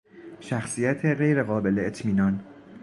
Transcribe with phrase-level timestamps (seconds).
[0.39, 2.43] شخصیت غیرقابل اطمینان